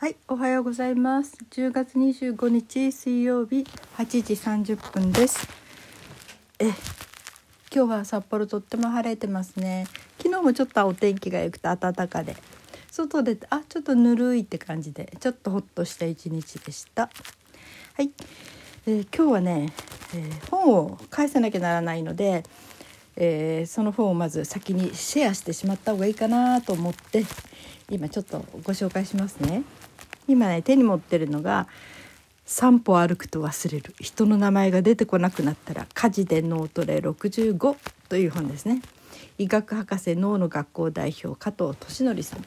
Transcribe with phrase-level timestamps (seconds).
[0.00, 1.36] はい、おはようございます。
[1.50, 3.66] 10月25日水曜日
[3.98, 4.32] 8時
[4.72, 5.46] 30分です。
[6.58, 6.68] え、
[7.70, 9.86] 今日は札幌とっても晴れてますね。
[10.16, 12.34] 昨日もちょっとお天気が良くて暖かで、
[12.90, 17.10] 外であちょっとぬるいって感じでちょっとほっとした一日でした。
[17.92, 18.10] はい、
[18.86, 19.70] えー今日はね、
[20.14, 22.42] えー本を返さなきゃならないので。
[23.16, 27.26] えーその本をまず先にシェアしてしまった方がいいかなと思って
[27.90, 29.62] 今ちょっとご紹介しますね。
[30.30, 31.68] 今ね手に持ってるのが
[32.46, 37.76] 「散歩歩くと忘れる人の名前が出てこなくなったら火事で脳トレ65」
[38.08, 38.82] という本ですね。
[39.38, 42.44] 医学博士脳の学校代表加藤俊則さん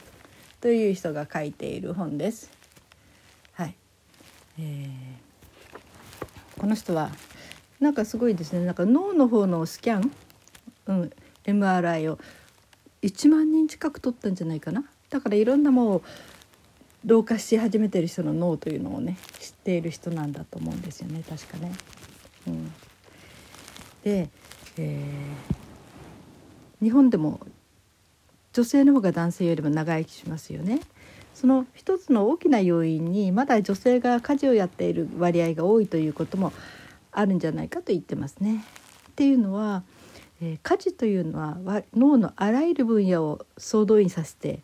[0.60, 2.50] という人が書いている本です。
[3.54, 3.74] はい、
[4.58, 5.24] えー
[6.58, 7.10] この人は
[7.80, 10.12] なんかすごいですねなんか脳の方のスキャン、
[10.86, 11.10] うん、
[11.44, 12.18] MRI を
[13.02, 16.02] 1万人近く取ったんじゃないかなだからいろんなもう
[17.04, 21.72] 老化し始めてる人の脳というのをね知っている人なんだと思うんですよね確かね。
[22.46, 22.72] うん、
[24.02, 24.30] で、
[24.78, 25.64] えー
[26.84, 27.40] 日本でも
[28.52, 30.80] 女性の方が男性よりも長生きしますよね。
[31.32, 36.52] その一つの大きな要因にまだ女性が家事をやっている割合が多いということも
[37.10, 38.64] あるんじゃないかと言ってますね。
[39.08, 39.82] っていうのは、
[40.42, 44.60] えー家事というのは脳のあらゆる分野を総動員させて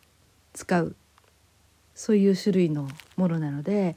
[0.53, 0.95] 使う
[2.01, 3.95] そういう種類のものなので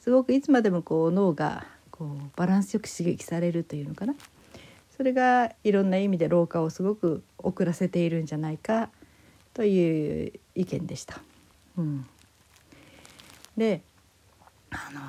[0.00, 4.14] すごくいつまでもこう脳がこうバランスよく刺激されるというのかな。
[4.96, 8.90] それがいろんな意味で老化をすごく遅らせているんじゃないか
[9.52, 11.20] という意見でした。
[11.78, 12.06] うん、
[13.56, 13.82] で
[14.70, 15.00] あの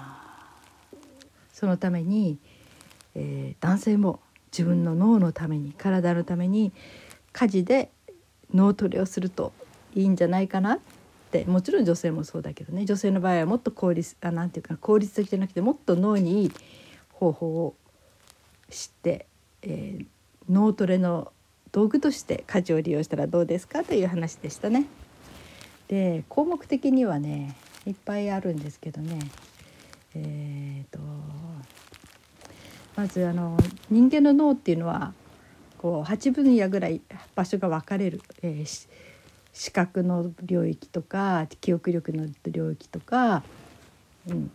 [1.52, 2.38] そのために、
[3.16, 4.20] えー男性も
[4.52, 6.72] 自分の脳のために体のために
[7.34, 7.90] 家事で
[8.54, 9.52] 脳トレをすると
[9.96, 10.76] いいんじゃないかな。
[10.76, 10.80] っ
[11.44, 16.52] てもちろん女性もそうだけどね女性の場合はもっと効率あなんていうか効率的じゃなくてもっと脳にいい
[17.12, 17.76] 方法を
[18.70, 19.26] 知って、
[19.62, 20.06] えー
[20.48, 21.32] 脳トレの
[21.72, 24.86] 道具として家事を利用したらどうですかという話でしたね。
[25.88, 27.56] で項目的にはね
[27.88, 29.18] いっぱいあるんですけどね
[30.14, 31.00] えーと
[32.96, 33.58] まずあの
[33.90, 35.14] 人間の脳っていうのは
[35.80, 37.02] こう8分野ぐらい
[37.34, 38.66] 場所が分かれる、えー
[39.56, 43.42] 視覚の領域とか記憶力の領域とか、
[44.30, 44.52] うん、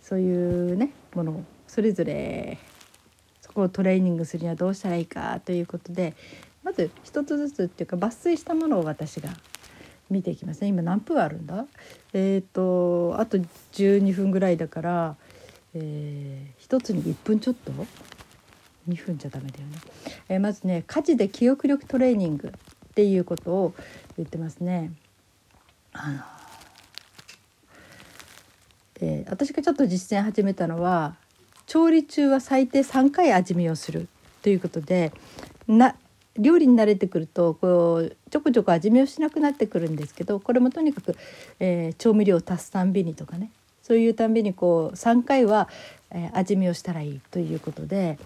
[0.00, 2.56] そういうねものそれぞれ
[3.40, 6.14] そこをトレーニングするにはどうしたらいいかということで
[6.62, 9.30] まず一つずつっていうか抜粋したものを私が
[10.08, 10.68] 見ていきますね。
[10.68, 11.66] 今何分あるんだ？
[12.12, 13.38] えっ、とあと
[13.72, 15.16] 12分ぐらいだから、
[15.74, 17.72] えー一つに1分ちょっと
[18.88, 19.78] ？2分じゃダメだよね、
[20.28, 22.52] えーまずね家事で記憶力トレーニングっ
[22.94, 23.74] ていうことを
[24.16, 24.92] 言ってますね。
[25.92, 26.20] あの
[29.00, 31.16] で私がちょっと実践始めたのは
[31.66, 34.08] 調理中は最低3回味見をする
[34.42, 35.12] ということで
[35.66, 35.96] な
[36.36, 41.16] 料理に慣れてくるとこうちょこちょこ味見をしなくなってくるんですけどこれもとにかく、
[41.60, 43.50] えー調味料を足すたんびにとかね
[43.82, 45.68] そういうたんびにこう3回は、
[46.10, 48.18] えー味見をしたらいいということで、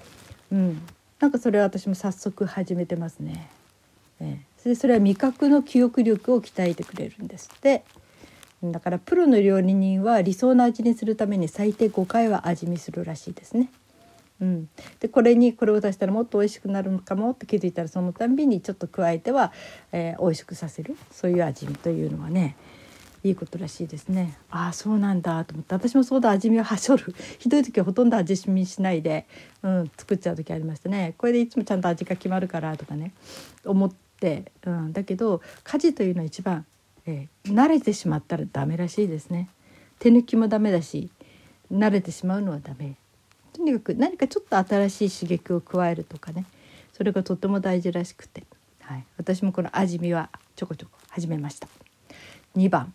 [0.51, 0.83] うん、
[1.21, 3.51] なんかそれは私も早速始めてますね。
[4.21, 7.85] えーでそれは味覚の記憶力を鍛えてくれるんですって。
[8.63, 13.71] だからプロの料理人は理想の味にするために最低5回は味見するらしいですね。
[14.41, 14.69] うん、
[15.01, 19.53] でこれにこれを足したらもっと美味しくなるのかもって気づいたらそのたんびにちょっと加えては、
[19.93, 22.57] えー美味しくさせるそういう味見というのはね
[23.25, 24.39] いいことらしいですね。
[24.51, 29.27] ああそうなんだと思って私もそうだ味見をはしょる ひどい時はほとんど味見しないで、
[29.63, 31.15] うん、作っちゃう時ありましたね。
[31.19, 33.13] これでいつもちゃんと味が決まるからとかね
[33.65, 36.67] 思って、うん、だけど家事というのは一番、
[37.07, 39.49] えー慣れてしまったらダメらしいですね。
[39.99, 41.09] 手抜きもダメだし
[41.73, 42.95] 慣れてしまうのはダメ。
[43.55, 46.45] とにかく何かちょっと新しい刺激を加えるとかね。
[46.93, 48.45] それがとても大事らしくて、
[48.81, 51.69] はい、私もこの味見はちょこちょこ始めました。
[52.57, 52.93] 2番、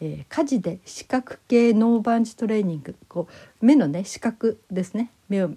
[0.00, 2.94] えー家事で視覚系脳バンジトレーニング。
[3.08, 3.28] こ
[3.60, 5.10] う目のね視覚ですね。
[5.28, 5.50] 目を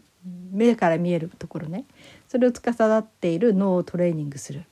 [0.51, 1.85] 目から見えるところね。
[2.27, 4.63] それを司っている脳をトレーニングする。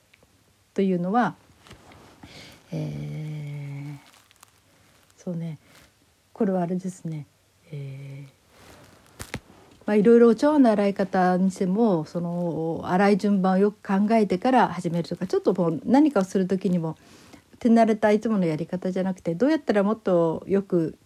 [0.78, 1.34] というのは、
[2.70, 3.98] えー
[5.16, 5.58] そうね
[6.32, 7.26] これはあれですね、
[7.72, 9.36] えー
[9.86, 16.96] まあ、いろいろお茶碗の洗い方にしてもその洗い順番をよく考えてから始めるとかちょっともう何かをする時にも
[17.58, 20.96] 手慣れたいつものやり方じゃなくてどうやったらもっとよく、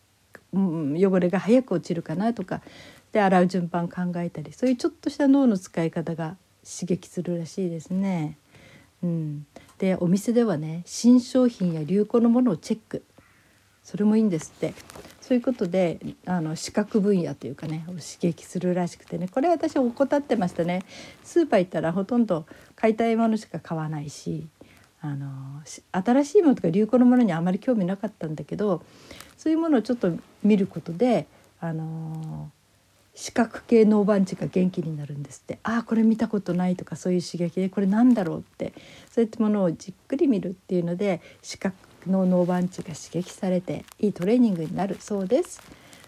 [0.53, 2.61] うん、汚れが早く落ちるかなとか
[3.13, 8.37] で洗う順番考えたりそういうちょっとした脳の使い方が刺激するらしいですね。
[9.03, 9.47] うん、
[9.83, 13.03] でお店ではね新商品や流行のものをチェック。
[13.83, 14.75] それもいいんですって。
[15.21, 19.27] そういうことであの視覚分野というかねを刺激するらしくてね。
[19.27, 20.83] これ私怠ってましたね。
[21.25, 22.47] スーパー行ったらほとんど
[22.77, 24.47] 買いたいものしか買わないし
[25.01, 25.29] あの
[25.91, 28.85] 新しいものとか流行のものにあまり興味なかったんだけど
[29.37, 30.13] そういうものをちょっと
[30.45, 31.27] 見ることで
[31.59, 32.53] あの
[33.15, 35.59] 視覚系脳番地が元気になるんですって。
[35.63, 37.61] ああこれ見たことないとかそういう刺激。
[37.61, 38.73] でこれなんだろうって。
[39.11, 41.75] そういったものをじっくり見るっていうので視覚
[42.07, 45.61] の脳番地が刺激されていいトレーニングになるそうです。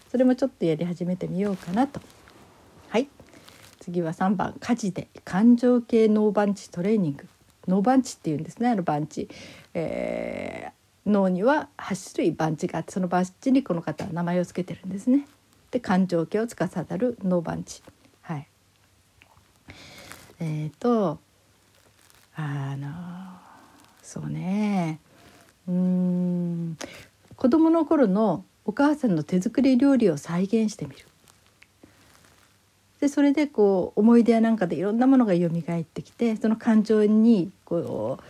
[0.09, 2.01] それもちょっとやり始めてみようかなと。
[2.89, 3.07] はい。
[3.79, 4.55] 次は3番。
[4.59, 7.27] 家事で感情系脳番地トレーニング。
[7.67, 9.27] 脳番地っていうんですねあの番地、
[9.73, 15.27] えー、脳には8種類番地があってその番地にこの方は名前を付けてるんですね。
[15.75, 17.83] で感情系を司る脳番地
[18.21, 18.47] はい。
[20.39, 21.19] えっ、ー、と
[22.33, 22.87] あの
[24.01, 24.99] そうね。
[25.67, 26.77] うん。
[27.35, 31.05] 子供の頃のお母さんの手作り料理を再現してみる。
[33.01, 38.23] でそれでこう思い出やなんかでいろんなものが蘇ってきてその感情にこう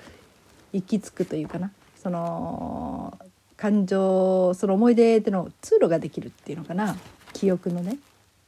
[0.73, 1.71] 行き着くというかな。
[2.01, 3.19] その
[3.55, 6.97] 感情その思い出での通路ができるっていうのかな。
[7.35, 7.97] 記憶のね。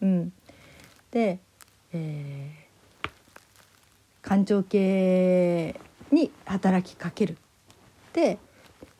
[0.01, 0.33] うん、
[1.11, 1.39] で、
[1.91, 3.09] えー、
[4.21, 5.79] 感情系
[6.11, 7.37] に働きかける。
[8.13, 8.39] で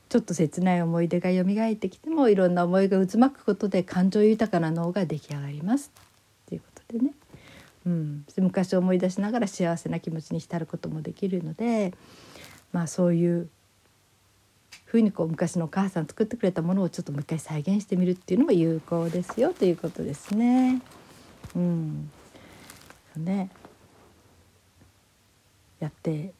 [0.09, 5.91] ちょっと切ない思い出が蘇ってきてもいろんな思いが渦巻くことで感情豊かな脳が出来上がります
[6.45, 7.13] っていうことでね、
[7.85, 11.93] うん、昔を思い出しながら幸せな気持ちに浸ることもできるので
[12.71, 13.49] まあそういう
[14.87, 20.81] ふうにこう昔のお母さん作ってくれたものをちょっともう一回再現してみるっていうのも有効ですよということですね。
[21.55, 22.09] うん、
[23.17, 23.49] ね。
[25.79, 26.33] やって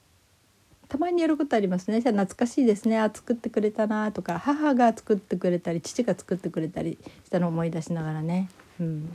[0.88, 2.00] たまにやることありますね。
[2.00, 2.98] じゃあ懐かしいですね。
[2.98, 4.40] あ作ってくれたなとか。
[4.40, 8.50] 母が作ってくれたり父が作ってくれたりしたのを思い出しながらね。
[8.80, 9.14] うん、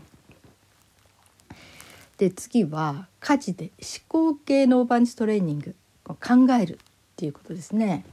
[2.19, 5.75] で次は家事で思考系のオーバンチトレーニング。
[6.05, 6.76] 考えるっ
[7.17, 8.05] ていうことですね。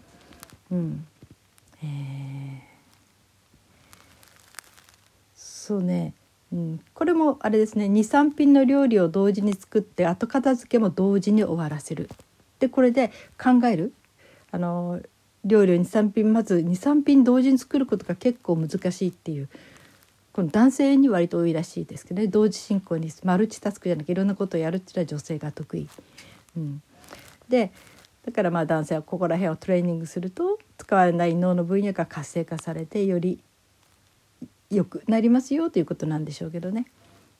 [0.71, 1.07] うん。
[1.83, 2.59] えー、
[5.35, 6.13] そうね、
[6.51, 7.85] うん、これもあれですね。
[7.85, 12.09] 23品の料理を同時に作って後片付けも同時に終わらせる。
[12.59, 13.11] でこれで
[13.41, 13.93] 考える。
[14.51, 14.99] あの
[15.45, 19.49] 料理を23品まず23品同時に作ることが結構難しいっていう。
[20.31, 22.27] この男性に割と多いらしいですけどね。
[22.27, 25.87] 同時進行にマルチタスクじゃなくていろんなことをやるっていうのは女性が得意。
[26.57, 26.81] うん、
[27.47, 27.71] で
[28.29, 33.39] だからまあ男性はここら辺をトレーニングすると使われない脳の分野が活性化されてより
[34.69, 36.85] 良くなりますよということなんでしょうけどね。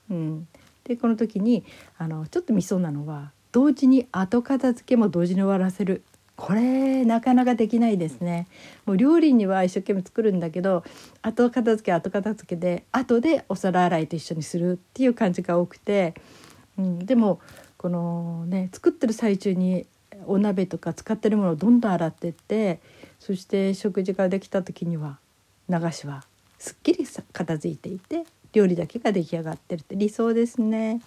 [0.09, 0.47] うん、
[0.85, 1.63] でこの時に
[1.99, 6.01] あのちょっとミソなのは同時に後片付けも同時に終わらせる。
[6.35, 8.47] これなかなかできないですね。
[8.87, 10.83] もう料理には一生懸命作るんだけど
[11.21, 16.15] 後片付け後片付けで後でお皿洗いと一緒にするっていう感じが多くて、
[16.79, 17.39] うん、でも
[17.77, 19.85] このね作ってる最中に
[20.25, 22.79] お鍋とか使ってるものをどんどん洗ってって
[23.19, 25.19] そして食事ができた時には
[25.69, 26.23] 流しは
[26.57, 31.01] すっきり片付いていて料理だけが出来上がってるって理想ですね。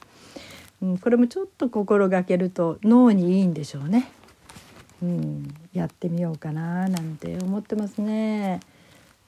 [0.80, 4.10] うん、これもちょっと心がけると脳にいいんでしょうね。
[5.02, 8.60] うん、やってみようかななんて思ってますね。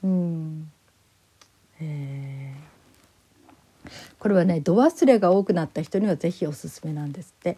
[0.03, 0.71] うん、
[1.81, 7.57] えー、これはね度忘れが多くなった人には是非おすすめなんですって。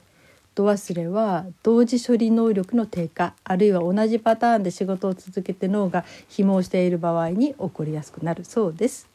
[0.57, 9.07] 度忘れは同時処理能力の低下あるいは同じパターンで仕事を続けて脳が紐をしている場合に起こりやすくなるそうです。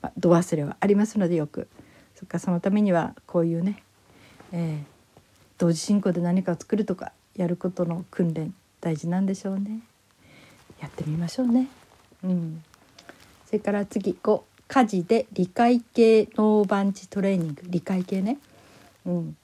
[0.00, 1.68] まあ、度忘れはありますのでよく。
[2.16, 3.84] そっかそのためにはこういうね
[4.50, 4.84] えー、
[5.56, 9.82] 同時進行で何かを作るとかやることの訓練大事なんでしょうね。
[10.80, 11.68] やってみましょうね。
[12.24, 12.64] うん。
[13.46, 17.62] それから次5家事で理解系ノーバンチトレーニング。
[17.66, 18.38] 理解系ね。
[19.06, 19.36] うん。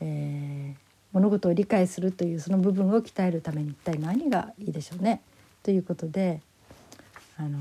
[0.00, 0.80] えー、
[1.12, 5.20] 物事を理解するというその部分を鍛えるために一体何がいいでしょうね
[5.62, 6.40] ということで
[7.36, 7.58] あの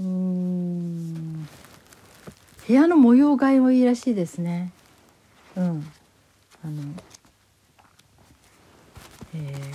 [0.00, 1.48] ー、うん
[2.70, 4.70] 部屋の模様替えもいいらしいですね。
[5.56, 5.90] うん、
[6.64, 6.82] あの、
[9.34, 9.74] えー、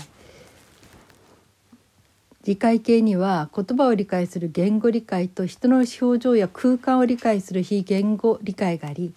[2.45, 9.13] 理解系には言葉を理解する言語理解と人の表情や空間を理解する非言語理解があり、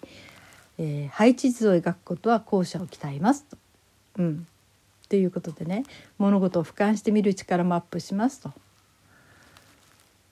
[0.79, 3.57] えー、配置図を描くことは後者を鍛えますと。
[4.17, 4.47] うん、
[5.09, 5.83] ということでね
[6.17, 8.51] 物事を俯瞰してみる力もアップしますと。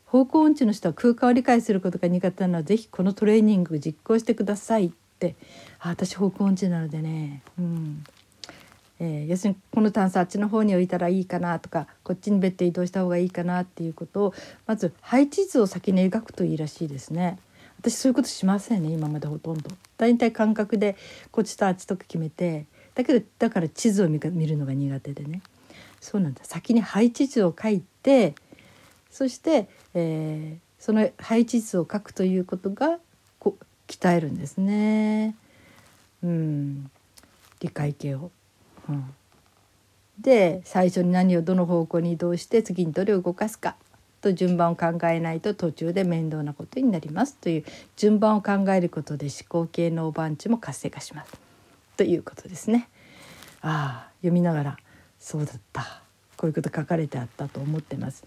[0.08, 5.36] 方向音痴の人は空間を理解することが苦手なのは是非このトレーニング実行してくださいって
[5.80, 8.04] あ私方向音痴なのでね、うん、
[9.00, 14.34] えー、要するにこのタンスあっちの方に置いたらいいかなとかこっちにベッド移動した方がいいかなっていうことを
[14.66, 17.38] まず配置図を先に描くといいらしいですね。
[17.80, 19.70] 私そういうことしませんね今までほとんど。
[19.98, 20.96] 大体感覚で
[21.32, 25.42] こっちとあっちとか決めてだけどだから地図を見るのが苦手でね
[26.01, 28.34] そうなんだ先に配置図を書いて
[29.12, 33.00] そして、えー、その配置図を書くということが
[33.39, 35.36] こ鍛えるんですね。
[36.24, 36.92] うん
[37.60, 38.32] 理解系を。
[38.89, 39.13] うん、
[40.20, 43.75] で最初に何をどの方向に移動して次にどれを動かすか
[44.22, 47.65] と順番を考えないと途中で面倒なことになりますという
[47.96, 51.34] 順番を考えることで思考系の番地も活性化します
[51.98, 52.89] ということですね。
[53.62, 54.77] ああ読みながら
[55.20, 56.01] そうだった
[56.36, 58.24] こういうこと書かれてあったと思ってます。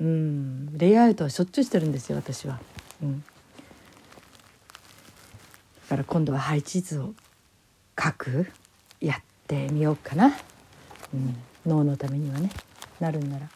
[0.00, 2.58] うんレイアウトはしょっちゅうしてるんですよ私は。
[3.02, 3.26] うん、だ
[5.88, 7.14] から今度は配置図を
[8.00, 8.46] 書く
[9.00, 9.22] やっ
[9.52, 10.32] てみようかな、
[11.12, 12.50] うん、脳のためにはね。
[13.00, 13.48] なるんなら。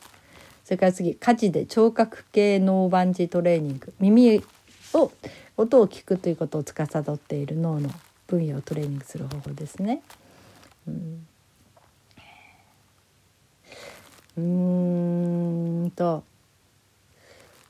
[0.64, 3.94] それから次家事で聴覚系脳バンジートレーニング。
[3.98, 4.42] 耳
[4.92, 5.12] を
[5.56, 7.88] 音を聞くということを司っている脳の
[8.26, 10.02] 分野をトレーニングする方法ですね。
[10.86, 11.26] うん。
[14.36, 14.40] う
[15.86, 16.24] んと。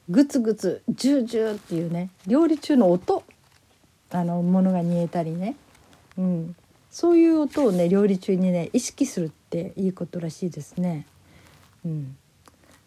[0.09, 2.11] グツグツジュージューっていうね。
[2.27, 3.23] 料理中の音。
[4.11, 5.57] あのものが煮えたりね、
[6.17, 6.57] うん、
[6.97, 11.05] そういう音をね料理中にね意識するっていいことらしいですね。
[11.85, 12.17] うん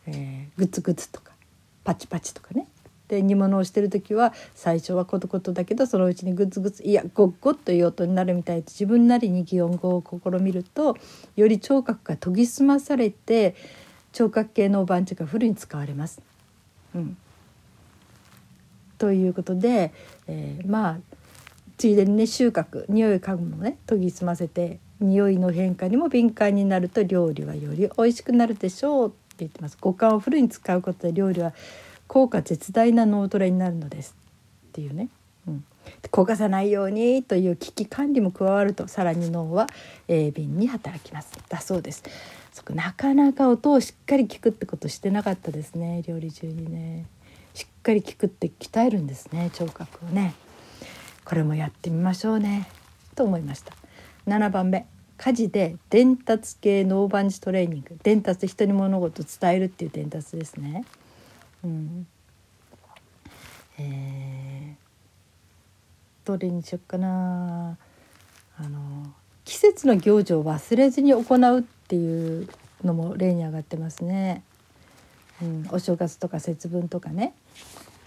[0.08, 1.34] えー、グツグツとか
[1.84, 2.66] パチパチとかね
[3.08, 10.98] で煮物をしてる時は最初はコトコトだけどそのうちにグツグツいやゴッゴッという音になるみたいで自分なりに擬音語を試みると
[11.36, 13.54] より聴覚が研ぎ澄まされて
[14.12, 16.20] 聴覚系の番地がフルに使われます。
[16.96, 17.16] うん、
[18.98, 19.94] ということで、
[20.26, 21.19] えー、まあ
[21.80, 29.78] ついでにね収穫匂い嗅ぐもね研ぎ澄ませて匂いの変化にも敏感になると料理はより美味しくなるでしょうって言ってます。
[29.80, 31.54] 五感をフルに使うことで料理は
[32.08, 34.14] 効果絶大な脳トレになるのです
[34.68, 35.08] っていうね、
[35.48, 35.64] うん、
[36.12, 39.68] 焦がさないようにという危機管理も加わるとさらに脳は
[40.10, 41.32] 鋭敏に働きます。
[41.48, 42.04] だそうです。
[42.52, 46.04] そこなかなか音をしっかり聞くってことしてなかったですね。
[46.06, 47.06] 料理中にね。
[47.54, 50.34] しっかり聞くって鍛えるんですね聴覚をね。
[51.30, 52.68] これもやってみましょうね。
[53.16, 53.72] と思いました。
[54.26, 54.88] 7番目。
[55.18, 58.00] 家事で伝達系ノーバンジトレーニング。
[58.02, 60.86] 伝達人に物事を伝えるっていう伝達ですね。
[61.64, 62.08] うん。
[63.78, 67.78] えー、どれにしよっかな。
[68.58, 69.14] あの
[69.46, 72.50] 季節の行事を忘れずに行うっていう
[72.84, 74.42] のも例に上がってますね。
[75.44, 77.36] うん、お正月とか節分とかね。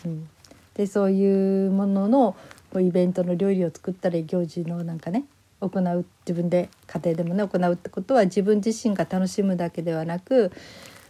[0.05, 0.29] うん、
[0.75, 2.35] でそういうものの
[2.81, 5.25] イベントの料理を作ったり行事のなんかね
[5.61, 10.50] 行う自分で家庭でもね行うってことは自分自身が楽しむだけではなく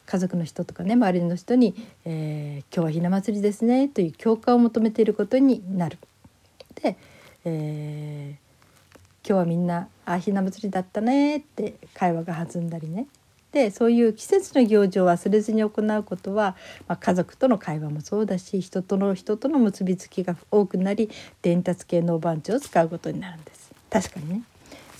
[0.04, 5.98] 家族の人とかね周りの人に、えー「今日はひな祭りですね」という共感を求めていることになる。
[6.82, 6.96] で、
[7.44, 13.06] えー、今日はみんな「あひな祭りだったね」って会話が弾んだりね
[13.52, 16.56] でそういう季節の行事を忘れずに行うことは、
[16.88, 21.10] まあ、家族との会話もそうだし人との人との結びつきが多くなり
[21.42, 23.72] 伝達系の番地を使うことになるんです。
[23.90, 24.42] 確かにね。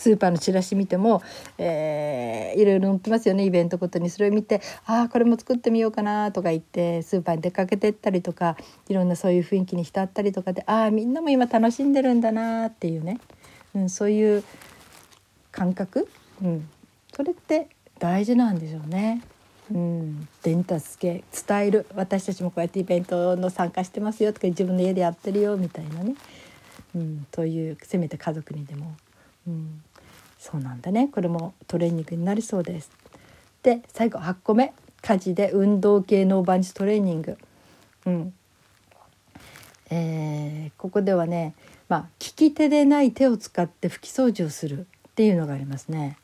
[0.02, 1.23] スーパーのチラシ見ても、
[1.59, 3.44] えー、いろいろ載ってますよね。
[3.44, 8.56] イベントごとにそれを見てああこれも作ってみようかなとか言ってスーパーに出かけてったりとか
[8.88, 13.21] いろんなそういう雰囲気に浸ったりとかでああみんなも今楽しんでるんだなっていうね、
[13.76, 14.42] うん、そういう
[15.52, 16.09] 感覚、
[16.42, 16.68] うん、
[17.14, 17.68] それって
[18.02, 19.23] 大事なんでしょうね。
[19.73, 21.23] うん、伝達系。
[21.47, 21.87] 伝える。
[21.94, 26.16] 私たちもこうやってイベントの参加してますよとか自分の家でやってるよみたいなね。
[26.97, 28.97] うん、というせめて家族にでも、
[29.47, 29.82] うん、
[30.37, 31.11] そうなんだね。
[31.12, 32.90] これもトレーニングになりそうです。
[33.62, 34.73] で最後8個目。
[35.00, 37.38] 家事で運動系のバンジトレーニング。
[38.06, 38.35] うん。
[39.90, 41.54] えー、ここではね、
[41.88, 46.18] まあ、利き手でない手を使って拭き掃除をするっていうのがありますね。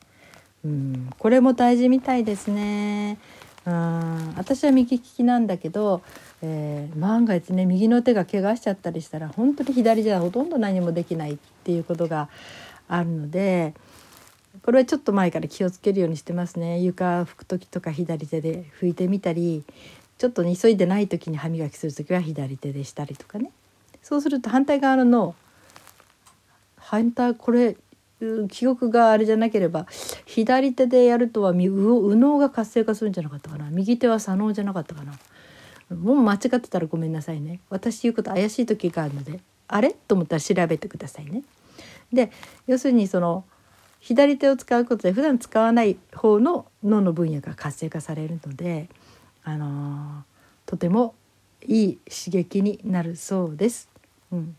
[0.65, 3.17] うん、これも大事みたいですね。
[3.65, 6.01] うん私は右利きなんだけど、
[6.41, 12.29] えー、万が一ね右の手が怪我しちゃったりしたら本当に左じゃほとんど何もできないっていうことが
[12.87, 13.73] あるので
[14.63, 19.63] これはちょっと前から気をつけるようにしてますね床拭く時とか左手で拭いてみたり
[20.17, 23.51] ちょっと、ね、急いでない時に歯磨きする時は左手でしたりとかね
[24.01, 25.35] そうすると反対側の
[26.77, 27.75] 反対これ
[28.49, 29.87] 記憶があれじゃなければ
[30.25, 33.69] 左手でやるとは右脳が活性化するんじゃなかったかな。
[33.71, 35.13] 右手は左脳じゃなかったかな。
[35.95, 37.61] もう間違ってたらごめんなさいね。
[37.69, 39.95] 私言うこと怪しい時があるのであれ？
[40.07, 41.43] と思ったら調べてくださいね。
[42.11, 42.31] で
[42.67, 43.45] 要するにその
[43.99, 48.89] 左手を使うことで普段使わない方の脳の分野が活性化されるので、
[49.43, 50.23] あのー、
[50.65, 51.15] とても
[51.67, 53.89] いい刺激になるそうです。
[54.31, 54.55] うん、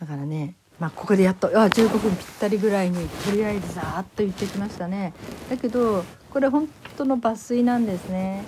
[0.00, 5.12] だからねまあ、ここでやっとあ15分ぴったりぐらいにとりあえずざーっと言ってきましたね。
[5.50, 8.44] だけどこれ本当の抜粋なんですね、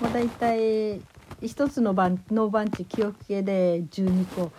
[0.00, 1.00] まあ、だいたい
[1.40, 4.50] 1つの番ノーバンチ記憶系で12個。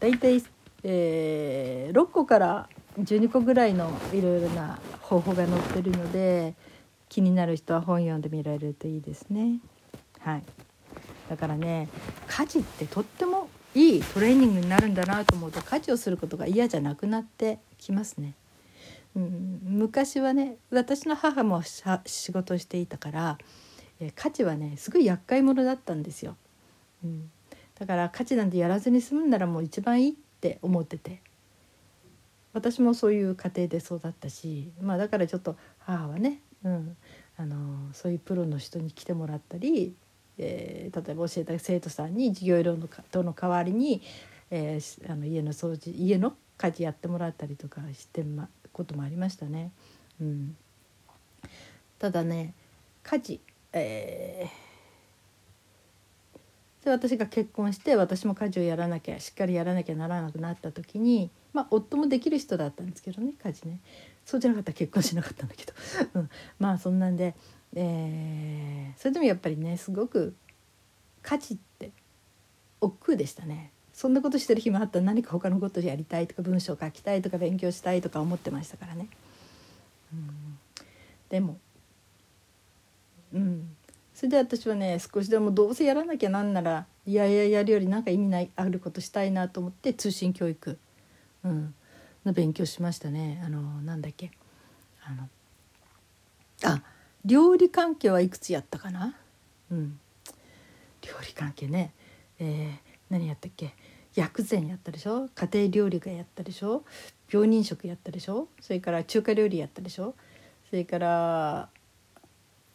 [0.00, 0.42] だいたい、
[0.82, 2.68] えー、6個から
[2.98, 6.54] 12個ぐらいのいろいろな方法が載ってるので
[7.08, 9.60] 気になる人は本読んでみられるといいですね。
[10.20, 10.42] はい、
[11.28, 11.88] だからね
[12.26, 18.34] 家事ってとってもいいトレーニングになるんだなと思うと家事をすることが嫌じゃなくなってきますね。
[19.16, 23.38] うん、昔はね私の母も仕事していたから、
[24.00, 26.36] え家事はねすごい厄介者だったんですよ。
[27.04, 27.30] うん、
[27.78, 31.20] だから家事なんてやらずに済むんならもう一番いいって思ってて
[32.52, 36.96] 私もそういう家庭で育ったし、まあ、だからちょっと母はね、うん、
[37.36, 39.94] あのそういうプロの人に来てもらったり
[40.38, 44.02] えー、例えば教えた生徒さんに授業料のとの代わりに、
[44.50, 49.70] えー、あの家の掃除家の家事やってもらったりとかしてまこともありましたね。
[50.20, 50.56] うん、
[51.98, 52.54] ただね
[53.02, 53.40] 家事、
[53.72, 63.80] えー、で私が結婚して私も家事をやらなきゃしっかりやらなきゃならなくなった時にまあ夫もできる人だったんですけどね家事ね。
[64.24, 65.72] そうじゃなかったら結婚しなかったんだけど、
[66.14, 67.34] うん、まあそんなんで
[67.76, 70.34] えー、それでもやっぱりねすごく
[71.22, 71.90] 家事って
[72.80, 73.70] 億劫でしたね。
[73.92, 79.08] そんなことしてる暇あったら何か他のことやりたいとか文章書きたいとか勉強したいとか思ってましたからね。
[80.12, 80.58] うん、
[81.28, 81.58] でも
[83.32, 83.76] うん。
[84.14, 90.78] それで私はね少しでもどうせやらなきゃなんならいやいややるよりなんか意味ないあることしたいなと思って通信教育、
[91.44, 91.74] うん、
[92.24, 93.42] の勉強しましたね。
[93.44, 94.30] あのなんだっけ。
[95.04, 95.28] あの
[96.64, 96.82] あ
[97.24, 99.16] 料理関係はいくつやったかな？
[99.70, 99.98] うん。
[101.02, 101.92] 料理関係ね。
[102.38, 103.74] えー、何やったっけ？
[104.14, 105.28] 薬膳やったでしょ？
[105.34, 106.84] 家庭料理がやったでしょ？
[107.32, 108.48] 病人食やったでしょ？
[108.60, 110.14] それから中華料理やったでしょ？
[110.70, 111.68] それから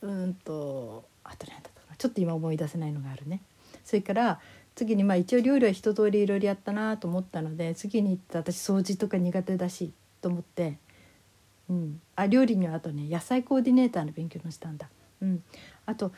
[0.02, 1.96] うんとあと何だったかな？
[1.96, 3.42] ちょっと今思い出せないのがあるね。
[3.86, 4.40] それから
[4.76, 10.78] 次にまあ一応料理は一通りいろいろやったなと思ったので次に行った私掃除とか苦手だしと思って
[11.70, 14.90] うん、あ料理にはあとね野菜コーディネーターの勉強もしたんだ、
[15.22, 15.44] うん、
[15.86, 16.12] あと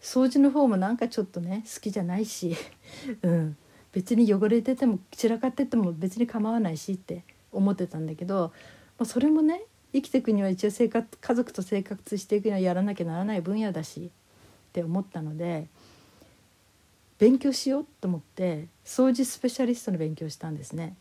[0.00, 2.54] 掃除の方もなんかちょっとね好きじゃないし、
[3.22, 3.56] うん、
[3.92, 8.52] 別に汚れてても散らかってても別に構わないしって思ってたんだけど、
[8.98, 14.10] まあ、それもね生きていくには一応生活家族と生活していくにはやらなきゃならない分野だし
[14.68, 15.66] って思ったので
[17.18, 20.96] 勉強しようと思って掃除スペシャリストの勉強したんですね。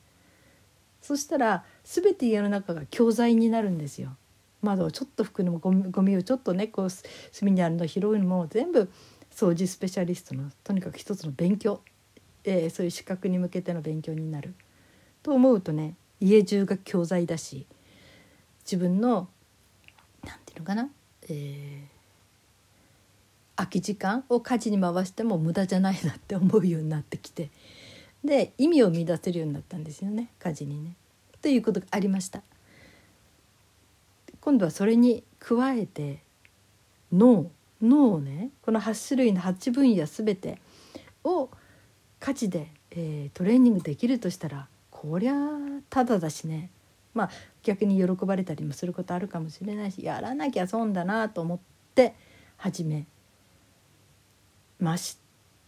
[1.06, 4.18] そしたら全て家の中が教材になるんですよ。
[4.63, 8.89] 窓をちょっと拭くのもゴミゴミをちょっとねこう隅にあるの拾うのも全部
[9.30, 11.82] 掃除スペシャリストのとにかく一つの勉強、
[12.44, 14.56] えー、そういう資格に向けての勉強になる。
[15.22, 17.68] と思うとね家中が教材だし
[18.63, 19.28] 自分の
[20.24, 20.89] 何て言うのかな、
[21.30, 21.88] えー、
[23.58, 27.52] 空き時間を家事に回しても無駄じゃないなって思うようになってきて。
[28.25, 30.95] で意味を見出せるようになったんですよね家事にね。
[31.41, 32.41] ということがありました。
[34.41, 36.21] 今度はそれに加えて
[37.11, 37.49] 脳
[37.81, 40.59] 脳をねこの8種類の8分野全て
[41.23, 41.49] を
[42.19, 45.33] 家事で、えー、トレーニングできるとしたらこりゃ
[45.89, 46.69] ただだしね
[47.13, 47.29] まあ
[47.63, 51.59] 逆に喜ばれたりもすることあるかもしれないしやらなきゃ損だなと思っ
[51.95, 52.15] て
[52.57, 53.05] 始め
[54.79, 55.17] まし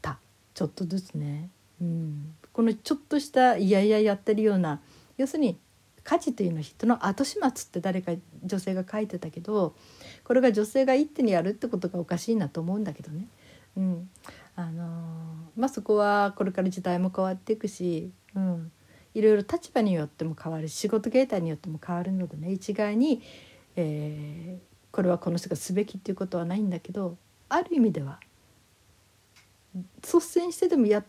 [0.01, 0.19] た
[0.53, 1.49] ちょっとずつね。
[1.79, 4.81] うん、このちょっとしたいやいややってるような
[5.15, 5.59] 要するに
[6.03, 9.75] 家事というのは人の後始末って誰か女性が書いてたけど
[10.23, 13.27] これが女性が一手にやるってことがおかしいなと思うんだけどね。
[13.77, 14.09] うん。
[14.55, 14.87] あのー、
[15.55, 18.71] まあ、そこはこれから時代も変わっていくし、うん、
[19.13, 22.51] いろいろ立場によっても変わる仕事形態によっても変わるのでね。
[22.51, 23.21] 一概に、
[23.75, 27.17] えー、これはこの人がすべきっていうことはないんだけど
[27.49, 28.19] ある意味では
[30.01, 31.05] 率先してでもやっ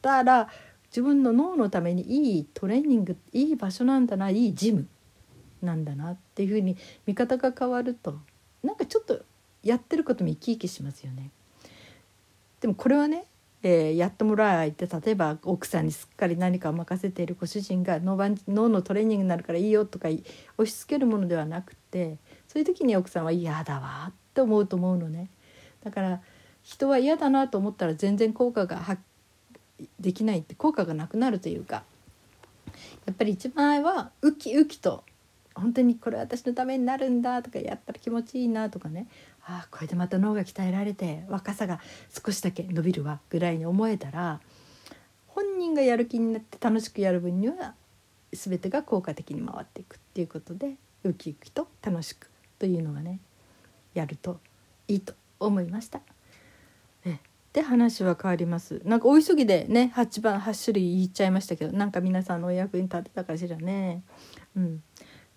[0.00, 0.48] たら
[0.92, 2.02] 自分の脳のために
[2.34, 4.86] いいトレーニングいい場所なんだないいジム
[5.62, 6.76] なんだなっていうふうに
[7.06, 8.18] 見方が変わると
[8.62, 9.22] なんかちょっと
[9.62, 11.30] やってることも生き生きしますよね。
[12.60, 13.24] でもこれはね、
[13.62, 20.22] えー、やってもらえて例えば奥さんにすっかり何かを任せているご主人が脳脳のトレーニングになるからいいよとか押
[20.66, 25.30] し付けるものではなくてそういう時に奥さんは嫌だわって思うと思うのね。
[25.82, 26.20] だから
[26.62, 29.00] 人は嫌だなと思ったら全然効果が発
[30.00, 31.84] できないって効果がなくなるというか
[33.06, 35.04] やっぱり一番はウキウキと
[35.54, 39.06] 本当にこれ私のためになるんだとかやったら気持ちいいなとかね
[39.44, 41.80] ああこれでまた脳が鍛えられて若さが
[42.24, 44.40] 少しだけ伸びるわぐらいに思えたら
[45.28, 47.74] 本人がやる気になって楽しくやる分には
[48.32, 53.18] 全てが効果的に回っていくっていうことでウキウキと楽しくというのがね
[53.94, 54.40] やると
[54.88, 56.00] いいと思いました。
[57.52, 64.02] で話は変わりますなんかお急ぎでね8番8種類言っちゃいましたけどなんか皆さんのお役に立てたかしらね。
[64.56, 64.82] うん、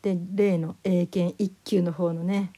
[0.02, 2.52] で例の英検1級の方のね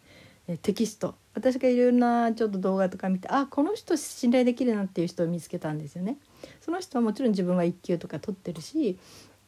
[0.62, 6.18] テキスト私がいろんなちょっと動画とか見てあこの人信頼できるなっていう人を見つけたんですよね。
[6.62, 9.00] その人はもちろん自分は1級とか取ってるし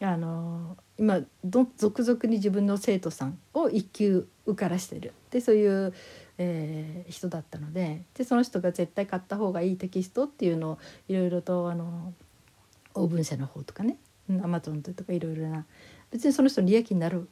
[0.01, 5.93] あの今続々に自分の生徒さんを1級受からしてるでそういう、
[6.41, 10.77] えー、人だったのででその人が絶対買った方がいいテキストっていうのを
[11.09, 12.13] いろいろとあの
[12.95, 13.97] オーブン社の方とかね
[14.41, 15.65] アマゾンとかいろいろな
[16.11, 17.27] 別にその人の利益になる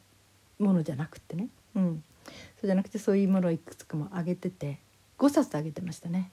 [0.58, 2.32] ものじゃなくてね、うん、そ
[2.64, 4.78] うじゃなくてそういうものをいくつかもあげてて
[5.18, 6.30] 5冊あげてましたね。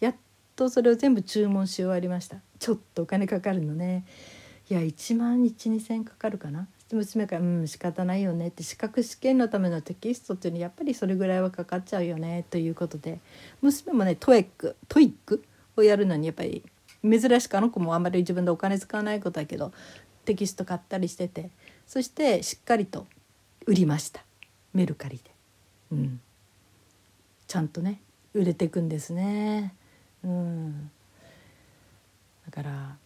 [0.00, 0.14] やっ
[0.56, 2.38] とそれを全部注文し終わりました。
[2.58, 4.04] ちょっとお金かかるのね。
[4.68, 6.66] いや1万12,000かかるかな。
[6.94, 13.20] 娘が「うん仕方ないよね」って資格試験のためのテキストっていうのはやっぱりそれぐらいはかかっちゃうよねということで
[13.60, 15.44] 娘もねトエックトイック
[15.76, 16.62] をやるのにやっぱり
[17.02, 19.72] 珍しくあの子もあんまり自分でお金使わないことだけど
[20.24, 21.50] テキスト買ったりしてて
[21.86, 23.06] そしてしっかりと
[23.66, 24.24] 売りました
[24.72, 25.36] メルカリで。
[25.92, 26.20] うん、
[27.46, 28.00] ちゃんとね
[28.34, 29.74] 売れていくんですね。
[30.24, 30.90] うん、
[32.44, 32.96] だから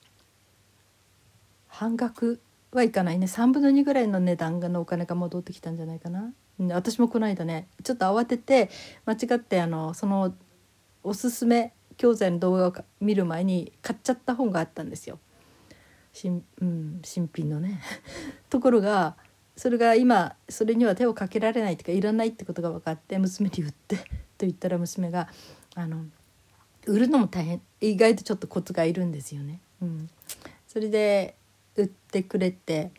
[1.69, 2.41] 半額
[2.73, 6.33] はいかないね3分の2ぐらいの値段のお金が戻ってきたんじゃないかな。
[6.73, 8.71] 私もこの間ねちょっと慌てて
[9.07, 10.35] 間違ってあのその
[11.03, 15.19] おすすめ教材の動画を見る前に買っちゃった本があったんですよ。
[16.13, 17.81] 新,、うん、新品のね。
[18.51, 19.17] ところが
[19.57, 24.03] それが今それには手をかけられないっていうかいらないってことが分かって娘に売ってと
[24.41, 25.29] 言ったら娘が
[25.75, 26.05] あの
[26.87, 29.61] 売るのも大変意外とちょっとコツがいるんですよね。
[29.83, 30.11] うん、
[30.67, 31.37] それで
[31.81, 32.91] 売ってくれて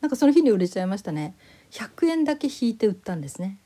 [0.00, 1.34] なんかその日に売れちゃいましたね。
[1.70, 3.58] 100円だけ引いて売ったんですね。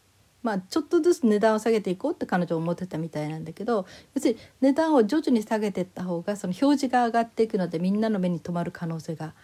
[0.42, 9.34] まあちょっとずつ値段を下げていこうって彼女は思ってたみたいなんだけど要するに値段を徐々に下げていった方がその表示が上がっていくのでみんなの目に留まる可能性が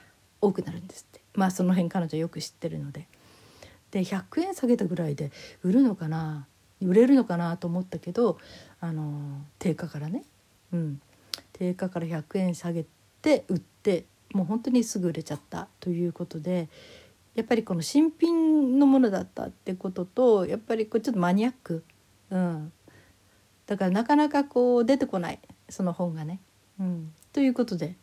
[0.40, 1.20] 多くなるんですって。
[1.34, 3.06] まあその辺彼女よく知ってるので。
[3.90, 5.30] で100円下げたぐらいで
[5.62, 6.46] 売るのかな？
[6.80, 8.38] 売れるのかなと思ったけど
[8.80, 10.24] あの定価からね、
[10.72, 11.00] うん、
[11.52, 12.84] 定価から100円下げ
[13.22, 16.68] て売ってもう本当にすぐ売れちゃったということで
[17.34, 21.84] やっぱりこの新品のものだったってこととやっぱりこうちょっとマニアック、
[22.30, 22.72] うん、
[23.66, 25.38] だからなかなかこう出てこない
[25.68, 26.40] その本がね。
[26.80, 27.96] うん、ということで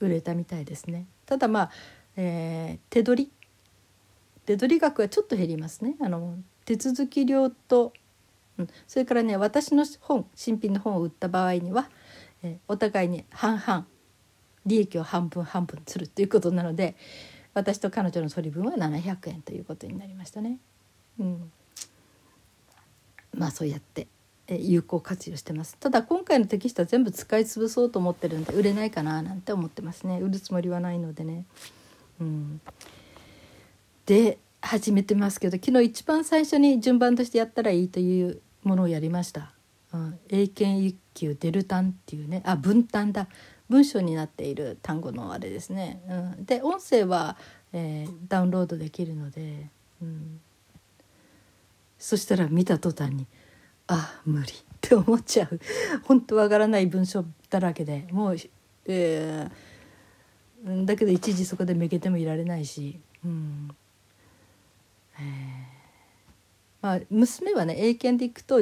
[0.00, 1.06] 売れたみたいですね。
[1.26, 1.70] ただまあ、
[2.16, 3.32] えー、手取り
[4.44, 5.96] 手取り額はちょっと減りますね。
[6.00, 7.92] あの手続き料と、
[8.58, 11.88] うん、それからね私の本新品の本を売った場合には、
[12.42, 13.86] えー、お互いに半々
[14.66, 16.96] 利益を半分半分するということなので
[17.54, 20.58] 私と彼女の取り分は700円ということになりましたね。
[21.20, 21.52] うん、
[23.32, 24.08] まあそうやって
[24.48, 25.76] 有効活用してます。
[25.78, 30.18] ただ今回のテキストは全部使い潰そうと思ってるんで売れないかななんて思ってますね。
[30.20, 31.44] 売るつもりはないのでね。
[32.20, 32.60] うん、
[34.06, 39.52] で始めてますけど昨日一番最初に順番としてやったらいいというものをやりました。
[39.92, 42.42] うん、英検一級デルタンっていうね。
[42.44, 43.28] あ分担だ。
[43.68, 46.02] 文章になっている単語のあれですね。
[46.08, 47.36] うん、で音声は、
[47.72, 49.68] えー、ダウンロードできるので、
[50.02, 50.40] うん、
[51.98, 53.26] そしたら見た途端に
[53.86, 55.60] あ無理って思っちゃう
[56.04, 58.36] 本当わからない文章だらけでもう、
[58.86, 63.00] えー、だけど一時そこでめげてもいられないし。
[63.24, 63.74] うん
[65.18, 65.74] え
[66.82, 68.60] まあ、娘はね英検で行くと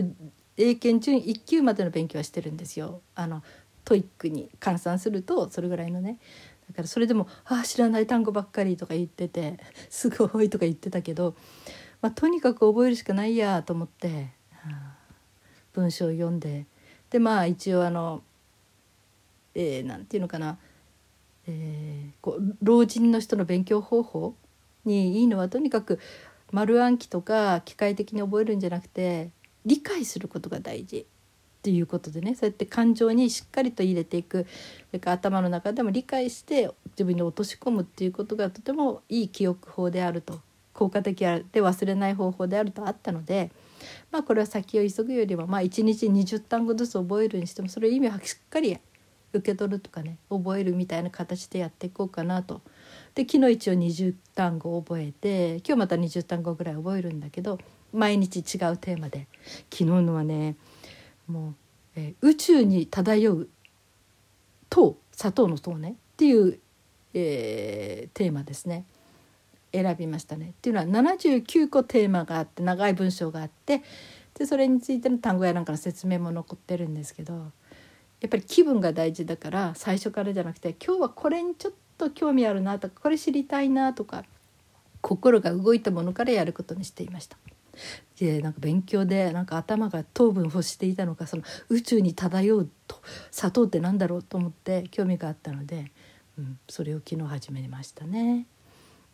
[0.57, 3.01] 英検準1級までの勉強はしてるんですよ。
[3.15, 3.43] あの
[3.85, 6.19] トイックに換算するとそれぐらいのね。
[6.69, 9.59] だからそれでも「ああ知らない単語ばっかり」とか言ってて
[9.91, 11.35] 「すごい」とか言ってたけど、
[12.01, 14.97] まあ、とにかく覚えるしかないやと思って、はあ、
[15.73, 16.67] 文章を読んで。
[17.11, 18.23] でまあ一応あの
[19.55, 20.59] えー、ていうのかな、
[21.47, 24.35] えー、こう老人の人の勉強方法
[24.85, 25.99] にいいのはとにかく
[26.53, 29.31] 丸暗記とか機械的に覚えるんじゃなくて
[29.65, 31.07] 理解することが大事。
[31.63, 34.47] っていうことでねそうやって感情にしっかりと入れていく。
[34.91, 40.41] それから頭の中でも理解して自分に落とし込むっていうことがとてもいい記憶法であると。
[40.73, 43.51] 効果的で忘れない方法であるとあったので、
[44.11, 48.79] まあ、これは先を急ぐよりも、まあ、1日20単語ずつ覚えるにしてもそれ意味をしっかり
[49.33, 52.63] 受け取るとかね覚えるみたいな形でやっていこうかなと。
[53.15, 57.59] で昨日一応20単語覚えて今日また20単語ぐらい覚えるんだけど
[57.93, 59.27] 毎日違うテーマで。
[59.71, 60.57] 昨日のはね
[61.33, 61.55] もう、
[61.97, 63.49] えー、宇宙に漂う
[64.69, 66.59] 糖砂糖の糖ねっていう、
[67.15, 68.85] えー、テーマですね
[69.73, 70.51] 選びましたね。
[70.51, 73.83] っていうのは79個テーマがあって長い文章があって
[74.35, 77.53] でそれについての単語やなんかの説明も残ってるんですけど
[78.21, 84.25] やっぱり気分が大事だから最初からじゃなくて今日はこれにちょっと興味あるなとかこれ知りたいなとか
[85.01, 87.37] 心が動いたものからやることにしていました。
[88.19, 95.91] でなんか勉強でなんか頭が糖分欲していたのかその宇宙に漂うと砂糖って何だろうと思って興味があったので、
[96.39, 98.47] うん、それを昨日始めましたね。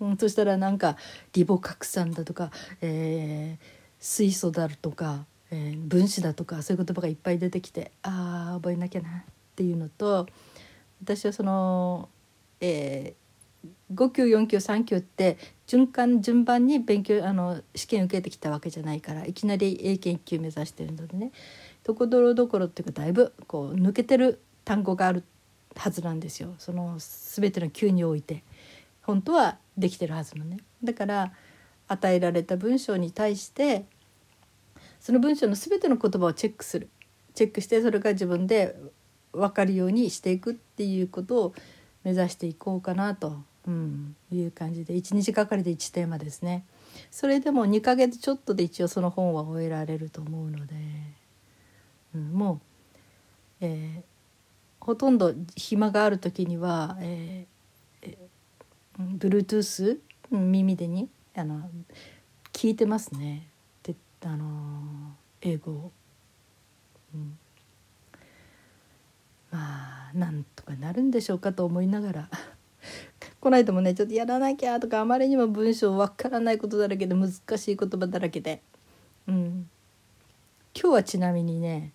[0.01, 0.97] うん、そしたらなんか
[1.33, 3.65] リボ核酸だとか、えー、
[3.99, 9.13] 水素だとかえー、分子だとかそういう言葉がいっぱい出てきてああ覚えなきゃなっ
[9.57, 10.27] ていうのと
[11.03, 12.09] 私はその、
[12.61, 13.28] えー、
[13.93, 21.33] 5級4級3級って循環順番に勉強あの試験受けてきたわけじゃないからいきなり英検1級目指してるのでね。
[21.85, 25.25] ところどころっていうかだいぶこう抜けてる単語がある
[25.75, 26.55] はずなんですよ。
[26.59, 28.45] その全ての級において。
[29.03, 30.59] 本当はできてるはずのね。
[30.85, 31.33] だから
[31.89, 33.87] 与えられた文章に対して
[35.01, 36.91] その文章の全ての言葉をチェックする。
[37.35, 38.77] チェックしてそれが自分で
[39.33, 41.55] 分かるようにしていくっていうことを
[42.09, 44.95] 目指していこうかなと、うん、いう感じで。
[44.95, 46.65] 1日がかりで1テーマですね。
[47.11, 50.75] それでも2ヶ月ちょっとで一応その本は終えられると思うので、
[52.15, 52.61] うん、もう、
[53.61, 59.99] えー、ほとんど暇がある時には、えーえー、Bluetooth
[60.31, 61.69] 耳でにあの
[62.55, 63.49] 聞いてますね。
[64.25, 65.93] あの英語を、
[67.15, 67.39] うん、
[69.51, 72.31] まあなんとかなるんでしょうかと思いながら。
[73.41, 78.63] この間もねちょっとやらなきゃとかあまりにも文章わからないことだらけで難しい言葉だらけで、
[79.27, 79.69] うん、
[80.75, 81.93] 今日はちなみにね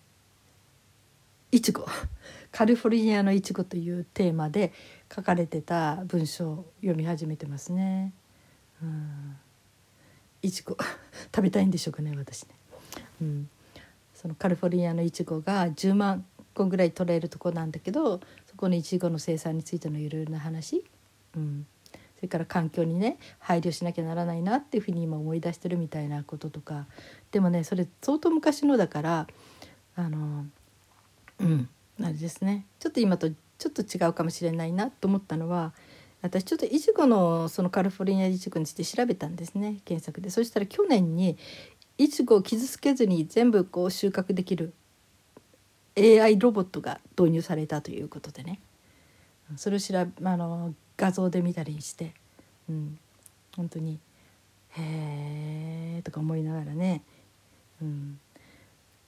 [1.54, 1.86] いちご。
[2.50, 4.72] カリフォルニアのいちごというテーマで
[5.14, 8.12] 書かれてた文章を読み始めてますね。
[8.82, 9.36] うん。
[10.42, 10.76] いちご。
[11.32, 12.56] 食べたいんでしょうかね私ね。
[13.22, 13.48] うん、
[14.14, 20.84] そのカリフォルニアのいちごが10万個ぐらい取れるとこなんだけどそこのいちごの生産についてのいろいろな話、
[21.36, 26.86] うん、それから環境にね配慮しなきゃならないなっていうふうに今思い出してるみたいなこととか。
[27.32, 29.26] でもねそれ相当昔のだから
[29.96, 30.46] あの
[31.40, 31.68] うん。
[32.02, 32.66] あれですね。
[32.80, 35.72] ちょっと今とちょっと違うかもしれないなと思ったのは
[36.22, 39.80] 私ちょっといちごのそのカリフォルニアいちごについて調べたんですね。
[39.84, 40.30] 検索で。
[40.30, 41.36] そしたら去年に
[41.98, 44.72] いちごを傷つけずに全部こう収穫できる
[45.96, 48.60] AI ロボットが導入されたということでね。
[49.56, 52.14] それを調べあの画像で見たりして、
[52.68, 52.98] うん、
[53.56, 53.98] 本当に
[54.70, 57.02] へえとか思いながらね、
[57.82, 58.18] うん、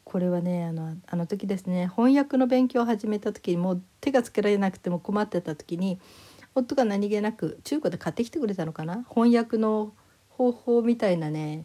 [0.04, 5.98] これはねあのあの時ですね翻訳の勉強を始めた時にもう手がつけられなくても困ってた時に
[6.54, 9.04] 夫が何気なく中古で買ってきてくれたのかな。
[9.10, 9.92] 翻訳の
[10.30, 11.64] 方法みたいなね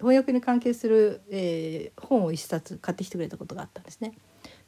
[0.00, 4.14] 翻訳に関係する、えー、本を一冊買ってきてくれたことがあったんですね。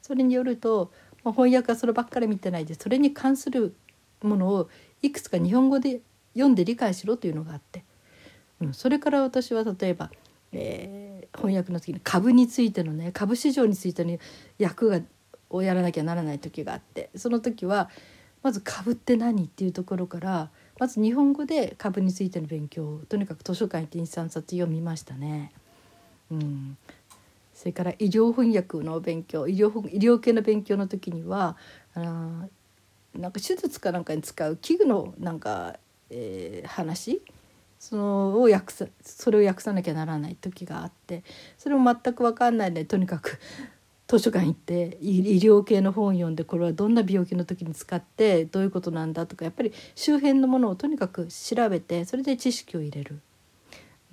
[0.01, 0.91] それによると、
[1.23, 3.75] まあ、翻訳はそればっかり見てないでそれに関する
[4.21, 4.69] ものを
[5.01, 6.01] いくつか日本語で
[6.33, 7.83] 読んで理解しろというのがあって、
[8.61, 10.11] うん、それから私は例えば、
[10.51, 14.17] えー、翻訳の時に株についてのね株市場についての
[14.57, 15.01] 役が
[15.49, 17.89] をやらなきゃならない時があってその時は
[18.41, 20.49] まず株って何っていうところから
[20.83, 25.53] まず日本語で株についての勉強をとにかく図書館行って23冊読みましたね。
[26.29, 26.77] うん、
[27.53, 31.55] それから医療翻訳の勉強医療医療系の勉強の時には
[31.95, 32.47] あ
[33.15, 35.77] なんか手術かなんかに使う器具のなんか、
[36.09, 37.21] えー、話
[37.79, 41.23] そのを訳さそれを訳さなきゃならない時があって
[41.57, 43.39] それも全く分かんないでとにかく
[44.07, 53.19] 図書館行って医療系の本を読んでこれはどんな病気の時に使ってどういうことなんだとかやっぱり周辺のものをとにかく調べてそれで知識を入れる、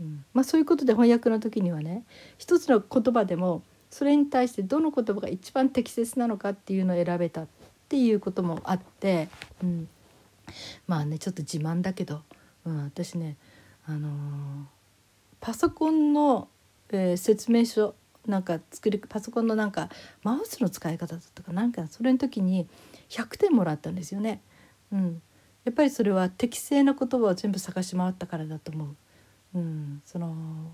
[0.01, 0.25] うん。
[0.33, 2.05] まあ、そういうことで翻訳の時にはね
[2.39, 7.47] 一つの言葉でもそれに対してどの言葉が一番適切なのかっていうのを選べたっ
[7.89, 9.29] ていうこともあって、
[9.63, 9.89] うん、
[10.87, 12.23] まあねちょっと自慢だけど、
[12.65, 13.37] うん、私ね、
[13.87, 14.13] あのー、
[15.41, 16.49] パソコンの、
[16.91, 19.89] えー、説明書なんか作りパソコンのなんか
[20.23, 22.67] マウスの使い方だったかなんかそれの時に
[23.09, 24.41] 100点もらったんですよね。
[24.93, 25.23] うん、
[25.65, 28.85] やっぱりそれは適正な言葉を全部探し回ったからだと思
[29.55, 29.59] う。
[29.59, 30.73] うん、その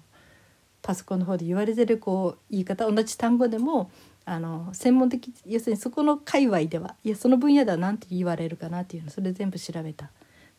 [0.82, 3.90] パソコンの方で言われてるこう言い方同じ単語でも
[4.24, 10.08] あの専門的要するにそこの界隈ではいやその分野では何て言われるかなっていうのそれ全部調べたっ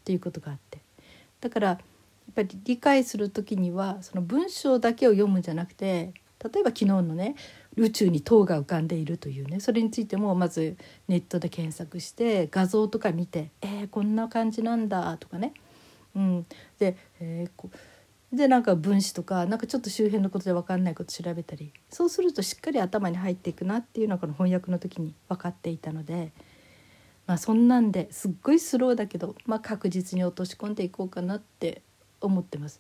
[0.04, 0.80] ていうことがあって
[1.40, 6.12] だからやっぱり理解する時にはその文章だけを読むんじゃなくて
[6.44, 7.36] 例えば昨日のね
[7.76, 15.54] 宇宙に塔が浮かんでいるというねそれについてもまずネットで検索して画像とか見て「えー、こんな感じなんだ」とかね。
[16.16, 16.46] うん、
[16.80, 17.70] で,、えー、こ
[18.34, 26.32] でなんか分子とかなんかちょっと周辺のことで分かんないこと調べたりそうするとしっかり頭に入っていくなっていうのがこの翻訳の時に分かっていたので。
[27.28, 31.82] まあ、そんなんですっごいスローだけど、まあ、確実に落とし込んでいこうかなって
[32.22, 32.80] 思ってます。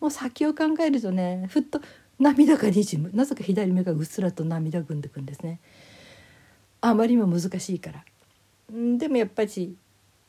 [0.00, 1.80] もう先を考えるとねふっと
[2.18, 5.60] 涙がにじむなぜか左目がうっすらと涙ぐんでくんですね。
[6.80, 8.04] あまりにも難しいから。
[8.98, 9.76] でもやっぱり、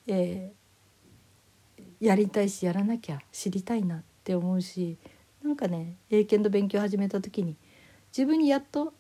[0.08, 4.98] えー、やりたいしやらなきゃ知りたいなって思うし
[5.44, 7.56] なんかね英検の勉強を始めた時に
[8.16, 8.94] 自分にやっと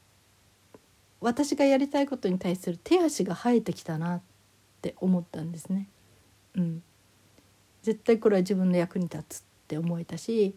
[1.21, 4.21] 私がやりたいことに対する手足が生えてきたなっ
[4.77, 5.87] って思ったんですね。
[6.55, 6.83] うん、
[7.81, 10.55] 絶対これは自分の役に立つって思えたし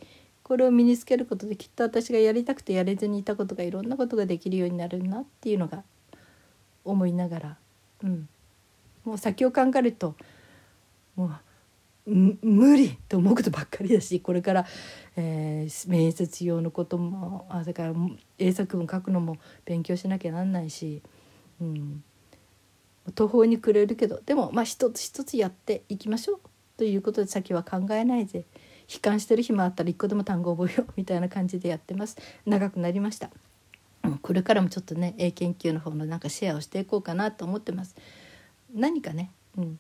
[0.50, 5.84] これを身につけることできっと私がやりたくてやれずにいたことがいろんなことができるようになるなっていうのが
[6.84, 7.56] 思いながら、
[8.02, 8.28] うん、
[9.04, 10.16] もう先を考えると
[11.14, 11.30] も
[12.04, 14.66] う無理と思うことばっかりだしこれから、
[15.16, 17.94] えー、面接用のこともあそれから
[18.40, 21.00] 英作文書くのも勉強しなきゃなんないし、
[21.60, 22.02] うん、
[23.14, 26.40] 途方に暮れるけどでもまあ一つ一つやっていきましょう
[26.76, 28.46] ということで先は考えないで
[28.92, 32.16] 悲観してる暇あったら一個でも単語覚えようみたいな感じでやってます。
[32.44, 33.31] 長くなりました、
[34.05, 37.94] うん、これからもちょっとね英研究の方のなんかシェアをしていこうかなと思ってます。
[38.74, 39.79] 何かね、うん、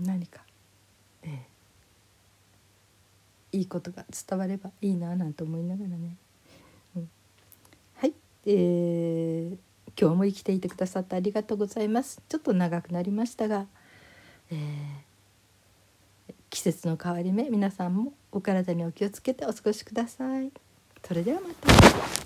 [0.00, 0.40] 何か、
[1.22, 6.16] えー、いいことが伝わればいいななんて思いながらね、
[6.96, 7.08] うん、
[7.96, 8.14] はい。
[8.46, 9.56] えー
[9.96, 12.20] 今日も生きていてくださってありがとうございます。
[12.28, 13.66] ちょっと長くなりましたが、
[14.50, 14.58] えー、
[16.54, 20.52] 季節の変わり目皆さんもお体にお気をつけてお過ごしください。
[21.04, 22.23] それではまた。